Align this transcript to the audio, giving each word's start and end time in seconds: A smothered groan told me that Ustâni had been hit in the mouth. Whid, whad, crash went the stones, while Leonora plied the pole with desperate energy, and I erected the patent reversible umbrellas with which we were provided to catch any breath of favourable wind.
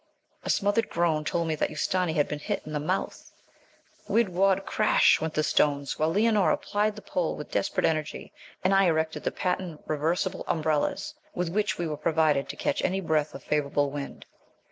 A 0.43 0.49
smothered 0.49 0.89
groan 0.89 1.23
told 1.23 1.47
me 1.47 1.53
that 1.53 1.69
Ustâni 1.69 2.15
had 2.15 2.27
been 2.27 2.39
hit 2.39 2.63
in 2.65 2.73
the 2.73 2.79
mouth. 2.79 3.31
Whid, 4.07 4.29
whad, 4.29 4.65
crash 4.65 5.21
went 5.21 5.35
the 5.35 5.43
stones, 5.43 5.99
while 5.99 6.09
Leonora 6.11 6.57
plied 6.57 6.95
the 6.95 7.03
pole 7.03 7.35
with 7.35 7.51
desperate 7.51 7.85
energy, 7.85 8.33
and 8.63 8.73
I 8.73 8.85
erected 8.85 9.23
the 9.25 9.31
patent 9.31 9.83
reversible 9.85 10.43
umbrellas 10.47 11.13
with 11.35 11.49
which 11.49 11.77
we 11.77 11.85
were 11.87 11.97
provided 11.97 12.49
to 12.49 12.55
catch 12.55 12.83
any 12.83 12.99
breath 12.99 13.35
of 13.35 13.43
favourable 13.43 13.91
wind. 13.91 14.25